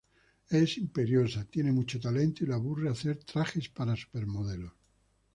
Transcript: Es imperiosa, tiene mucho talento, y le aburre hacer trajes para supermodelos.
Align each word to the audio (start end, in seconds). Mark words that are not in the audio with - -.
Es 0.49 0.77
imperiosa, 0.79 1.43
tiene 1.45 1.71
mucho 1.71 1.99
talento, 1.99 2.43
y 2.43 2.47
le 2.47 2.55
aburre 2.55 2.89
hacer 2.89 3.23
trajes 3.23 3.69
para 3.69 3.95
supermodelos. 3.95 4.73